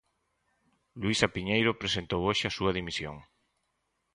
Luisa 1.01 1.27
Piñeiro 1.35 1.79
presentou 1.81 2.21
hoxe 2.25 2.45
a 2.47 2.55
súa 2.57 2.75
dimisión. 2.77 3.15